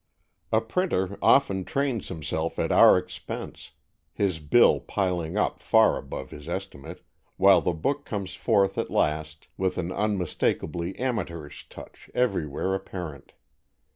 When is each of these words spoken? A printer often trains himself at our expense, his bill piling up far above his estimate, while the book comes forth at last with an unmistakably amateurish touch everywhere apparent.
A 0.51 0.61
printer 0.61 1.15
often 1.21 1.63
trains 1.63 2.07
himself 2.07 2.57
at 2.57 2.71
our 2.71 2.97
expense, 2.97 3.73
his 4.11 4.39
bill 4.39 4.79
piling 4.79 5.37
up 5.37 5.59
far 5.59 5.95
above 5.99 6.31
his 6.31 6.49
estimate, 6.49 7.05
while 7.37 7.61
the 7.61 7.71
book 7.73 8.03
comes 8.03 8.33
forth 8.33 8.79
at 8.79 8.89
last 8.89 9.47
with 9.57 9.77
an 9.77 9.91
unmistakably 9.91 10.97
amateurish 10.97 11.69
touch 11.69 12.09
everywhere 12.15 12.73
apparent. 12.73 13.33